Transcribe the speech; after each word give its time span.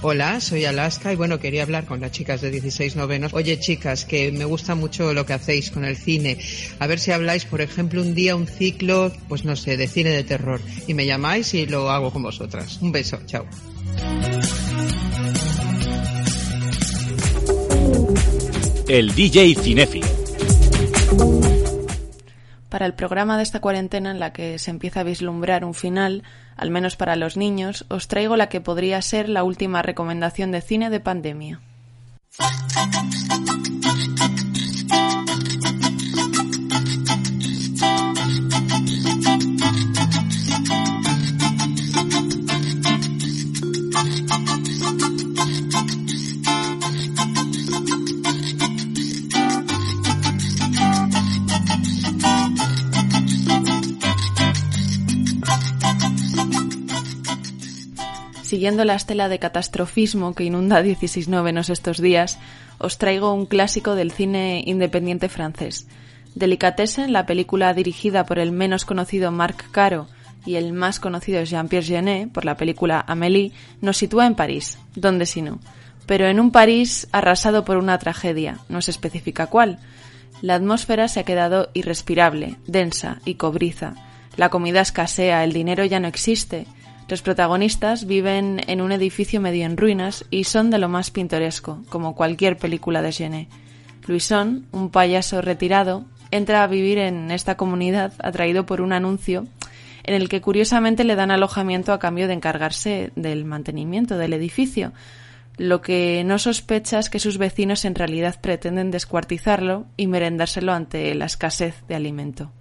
Hola, 0.00 0.40
soy 0.40 0.64
Alaska 0.64 1.12
y 1.12 1.16
bueno, 1.16 1.40
quería 1.40 1.64
hablar 1.64 1.84
con 1.84 2.00
las 2.00 2.12
chicas 2.12 2.40
de 2.40 2.52
16 2.52 2.94
novenos. 2.94 3.34
Oye, 3.34 3.58
chicas, 3.58 4.04
que 4.04 4.30
me 4.30 4.44
gusta 4.44 4.76
mucho 4.76 5.12
lo 5.12 5.26
que 5.26 5.32
hacéis 5.32 5.72
con 5.72 5.84
el 5.84 5.96
cine. 5.96 6.38
A 6.78 6.86
ver 6.86 7.00
si 7.00 7.10
habláis, 7.10 7.44
por 7.44 7.60
ejemplo, 7.60 8.00
un 8.00 8.14
día 8.14 8.36
un 8.36 8.46
ciclo, 8.46 9.12
pues 9.28 9.44
no 9.44 9.56
sé, 9.56 9.76
de 9.76 9.88
cine 9.88 10.10
de 10.10 10.22
terror. 10.22 10.60
Y 10.86 10.94
me 10.94 11.04
llamáis 11.04 11.52
y 11.54 11.66
lo 11.66 11.90
hago 11.90 12.12
con 12.12 12.22
vosotras. 12.22 12.78
Un 12.80 12.92
beso, 12.92 13.18
chao. 13.26 13.44
El 18.86 19.14
DJ 19.16 19.56
Cinefi. 19.56 20.17
Para 22.78 22.86
el 22.86 22.94
programa 22.94 23.36
de 23.36 23.42
esta 23.42 23.58
cuarentena 23.58 24.12
en 24.12 24.20
la 24.20 24.32
que 24.32 24.56
se 24.60 24.70
empieza 24.70 25.00
a 25.00 25.02
vislumbrar 25.02 25.64
un 25.64 25.74
final, 25.74 26.22
al 26.56 26.70
menos 26.70 26.94
para 26.94 27.16
los 27.16 27.36
niños, 27.36 27.84
os 27.88 28.06
traigo 28.06 28.36
la 28.36 28.48
que 28.48 28.60
podría 28.60 29.02
ser 29.02 29.28
la 29.28 29.42
última 29.42 29.82
recomendación 29.82 30.52
de 30.52 30.60
cine 30.60 30.88
de 30.88 31.00
pandemia. 31.00 31.60
Siguiendo 58.48 58.86
la 58.86 58.94
estela 58.94 59.28
de 59.28 59.38
catastrofismo 59.38 60.34
que 60.34 60.42
inunda 60.42 60.80
16 60.80 61.28
novenos 61.28 61.68
estos 61.68 62.00
días, 62.00 62.38
os 62.78 62.96
traigo 62.96 63.34
un 63.34 63.44
clásico 63.44 63.94
del 63.94 64.10
cine 64.10 64.62
independiente 64.64 65.28
francés. 65.28 65.86
Delicatessen, 66.34 67.12
la 67.12 67.26
película 67.26 67.74
dirigida 67.74 68.24
por 68.24 68.38
el 68.38 68.50
menos 68.50 68.86
conocido 68.86 69.30
Marc 69.30 69.70
Caro 69.70 70.08
y 70.46 70.54
el 70.54 70.72
más 70.72 70.98
conocido 70.98 71.44
Jean-Pierre 71.44 71.84
Jeunet 71.84 72.32
por 72.32 72.46
la 72.46 72.56
película 72.56 73.04
Amélie, 73.06 73.52
nos 73.82 73.98
sitúa 73.98 74.26
en 74.26 74.34
París, 74.34 74.78
donde 74.94 75.26
si 75.26 75.42
no, 75.42 75.60
pero 76.06 76.26
en 76.26 76.40
un 76.40 76.50
París 76.50 77.06
arrasado 77.12 77.66
por 77.66 77.76
una 77.76 77.98
tragedia, 77.98 78.60
no 78.70 78.80
se 78.80 78.92
especifica 78.92 79.48
cuál. 79.48 79.78
La 80.40 80.54
atmósfera 80.54 81.08
se 81.08 81.20
ha 81.20 81.24
quedado 81.24 81.68
irrespirable, 81.74 82.56
densa 82.66 83.20
y 83.26 83.34
cobriza. 83.34 83.92
La 84.38 84.48
comida 84.48 84.80
escasea, 84.80 85.44
el 85.44 85.52
dinero 85.52 85.84
ya 85.84 86.00
no 86.00 86.08
existe, 86.08 86.66
los 87.08 87.22
protagonistas 87.22 88.06
viven 88.06 88.60
en 88.66 88.82
un 88.82 88.92
edificio 88.92 89.40
medio 89.40 89.64
en 89.64 89.78
ruinas 89.78 90.26
y 90.30 90.44
son 90.44 90.70
de 90.70 90.78
lo 90.78 90.90
más 90.90 91.10
pintoresco, 91.10 91.82
como 91.88 92.14
cualquier 92.14 92.58
película 92.58 93.00
de 93.00 93.12
Genet. 93.12 93.48
Luisón, 94.06 94.66
un 94.72 94.90
payaso 94.90 95.40
retirado, 95.40 96.04
entra 96.30 96.62
a 96.62 96.66
vivir 96.66 96.98
en 96.98 97.30
esta 97.30 97.56
comunidad 97.56 98.12
atraído 98.18 98.66
por 98.66 98.82
un 98.82 98.92
anuncio 98.92 99.46
en 100.04 100.14
el 100.14 100.28
que 100.28 100.40
curiosamente 100.40 101.04
le 101.04 101.16
dan 101.16 101.30
alojamiento 101.30 101.92
a 101.92 101.98
cambio 101.98 102.28
de 102.28 102.34
encargarse 102.34 103.10
del 103.14 103.44
mantenimiento 103.44 104.16
del 104.18 104.32
edificio. 104.32 104.92
Lo 105.56 105.80
que 105.80 106.22
no 106.24 106.38
sospecha 106.38 106.98
es 106.98 107.10
que 107.10 107.18
sus 107.18 107.36
vecinos 107.36 107.84
en 107.84 107.94
realidad 107.94 108.40
pretenden 108.40 108.90
descuartizarlo 108.90 109.86
y 109.96 110.06
merendárselo 110.06 110.72
ante 110.72 111.14
la 111.14 111.26
escasez 111.26 111.74
de 111.88 111.94
alimento. 111.94 112.52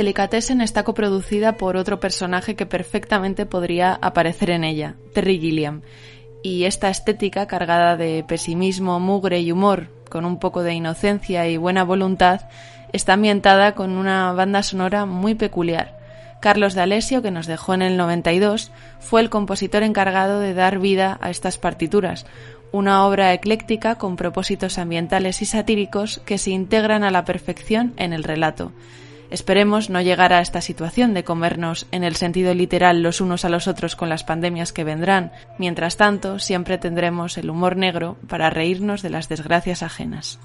Delicatessen 0.00 0.62
está 0.62 0.82
coproducida 0.82 1.58
por 1.58 1.76
otro 1.76 2.00
personaje 2.00 2.56
que 2.56 2.64
perfectamente 2.64 3.44
podría 3.44 3.98
aparecer 4.00 4.48
en 4.48 4.64
ella, 4.64 4.94
Terry 5.12 5.38
Gilliam, 5.38 5.82
y 6.42 6.64
esta 6.64 6.88
estética 6.88 7.46
cargada 7.46 7.98
de 7.98 8.24
pesimismo, 8.26 8.98
mugre 8.98 9.40
y 9.40 9.52
humor, 9.52 9.88
con 10.08 10.24
un 10.24 10.38
poco 10.38 10.62
de 10.62 10.72
inocencia 10.72 11.46
y 11.48 11.58
buena 11.58 11.84
voluntad, 11.84 12.48
está 12.94 13.12
ambientada 13.12 13.74
con 13.74 13.90
una 13.90 14.32
banda 14.32 14.62
sonora 14.62 15.04
muy 15.04 15.34
peculiar. 15.34 15.98
Carlos 16.40 16.72
D'Alessio, 16.72 17.20
que 17.20 17.30
nos 17.30 17.46
dejó 17.46 17.74
en 17.74 17.82
el 17.82 17.98
92, 17.98 18.72
fue 19.00 19.20
el 19.20 19.28
compositor 19.28 19.82
encargado 19.82 20.40
de 20.40 20.54
dar 20.54 20.78
vida 20.78 21.18
a 21.20 21.28
estas 21.28 21.58
partituras, 21.58 22.24
una 22.72 23.04
obra 23.04 23.34
ecléctica 23.34 23.96
con 23.96 24.16
propósitos 24.16 24.78
ambientales 24.78 25.42
y 25.42 25.44
satíricos 25.44 26.22
que 26.24 26.38
se 26.38 26.52
integran 26.52 27.04
a 27.04 27.10
la 27.10 27.26
perfección 27.26 27.92
en 27.98 28.14
el 28.14 28.24
relato. 28.24 28.72
Esperemos 29.30 29.90
no 29.90 30.00
llegar 30.00 30.32
a 30.32 30.40
esta 30.40 30.60
situación 30.60 31.14
de 31.14 31.24
comernos 31.24 31.86
en 31.92 32.04
el 32.04 32.16
sentido 32.16 32.52
literal 32.52 33.02
los 33.02 33.20
unos 33.20 33.44
a 33.44 33.48
los 33.48 33.68
otros 33.68 33.96
con 33.96 34.08
las 34.08 34.24
pandemias 34.24 34.72
que 34.72 34.84
vendrán. 34.84 35.32
Mientras 35.58 35.96
tanto, 35.96 36.38
siempre 36.38 36.78
tendremos 36.78 37.38
el 37.38 37.50
humor 37.50 37.76
negro 37.76 38.16
para 38.28 38.50
reírnos 38.50 39.02
de 39.02 39.10
las 39.10 39.28
desgracias 39.28 39.82
ajenas. 39.82 40.38